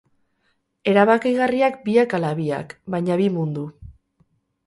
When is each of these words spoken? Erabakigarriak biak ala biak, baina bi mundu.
Erabakigarriak 0.93 1.77
biak 1.89 2.17
ala 2.19 2.31
biak, 2.41 2.75
baina 2.95 3.17
bi 3.23 3.27
mundu. 3.39 3.67